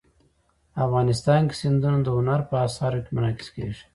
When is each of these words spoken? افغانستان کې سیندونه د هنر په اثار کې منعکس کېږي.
افغانستان 0.85 1.41
کې 1.47 1.55
سیندونه 1.61 1.99
د 2.03 2.07
هنر 2.17 2.39
په 2.49 2.55
اثار 2.67 2.93
کې 3.03 3.11
منعکس 3.15 3.47
کېږي. 3.55 3.83